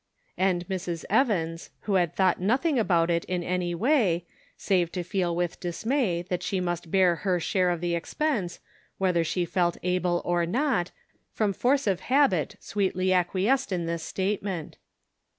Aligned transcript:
"And 0.39 0.67
Mrs. 0.67 1.05
Evans, 1.11 1.69
who 1.81 1.93
had 1.93 2.15
thought 2.15 2.41
nothing 2.41 2.79
about 2.79 3.11
it 3.11 3.23
in 3.25 3.43
any 3.43 3.75
way, 3.75 4.25
save 4.57 4.91
to 4.93 5.03
feel 5.03 5.35
with 5.35 5.59
dismay 5.59 6.23
that 6.23 6.41
she 6.41 6.59
must 6.59 6.89
bear 6.89 7.17
her 7.17 7.39
share 7.39 7.69
of 7.69 7.81
the 7.81 7.93
expense, 7.93 8.59
whether 8.97 9.23
she 9.23 9.45
felt 9.45 9.77
able 9.83 10.19
or 10.25 10.47
not, 10.47 10.89
from 11.31 11.53
force 11.53 11.85
of 11.85 11.99
habit 11.99 12.55
sweetly 12.59 13.13
acquiesced 13.13 13.71
in 13.71 13.85
this 13.85 14.01
statement. 14.01 14.79